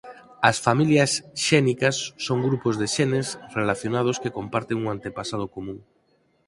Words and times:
As 0.49 0.57
familias 0.67 1.11
xénicas 1.47 1.97
son 2.25 2.39
grupos 2.47 2.75
de 2.81 2.87
xenes 2.95 3.27
relacionados 3.59 4.19
que 4.21 4.35
comparten 4.37 4.77
un 4.83 4.87
antepasado 4.95 5.45
común. 5.55 5.79